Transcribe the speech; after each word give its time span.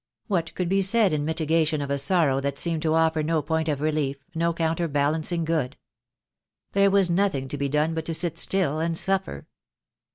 What 0.25 0.55
could 0.55 0.67
be 0.67 0.81
said 0.81 1.13
in 1.13 1.25
mitigation 1.25 1.79
of 1.79 1.91
a 1.91 1.99
sorrow 1.99 2.39
that 2.39 2.57
seemed 2.57 2.81
to 2.81 2.95
offer 2.95 3.21
no 3.21 3.43
point 3.43 3.67
of 3.69 3.81
relief, 3.81 4.17
no 4.33 4.51
counter 4.51 4.87
balancing 4.87 5.45
good. 5.45 5.77
There 6.71 6.89
was 6.89 7.11
nothing 7.11 7.47
to 7.49 7.55
be 7.59 7.69
done 7.69 7.93
but 7.93 8.05
to 8.05 8.15
sit 8.15 8.39
still 8.39 8.79
and 8.79 8.97
suffer. 8.97 9.45